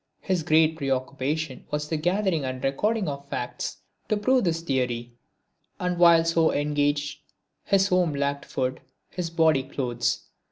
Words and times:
His 0.21 0.41
great 0.41 0.77
preoccupation 0.77 1.67
was 1.69 1.87
the 1.87 1.95
gathering 1.95 2.43
and 2.43 2.63
recording 2.63 3.07
of 3.07 3.29
facts 3.29 3.77
to 4.09 4.17
prove 4.17 4.45
this 4.45 4.61
theory. 4.61 5.13
And 5.79 5.99
while 5.99 6.25
so 6.25 6.51
engaged 6.51 7.19
his 7.65 7.89
home 7.89 8.13
lacked 8.15 8.45
food, 8.45 8.79
his 9.11 9.29
body 9.29 9.61
clothes. 9.61 10.23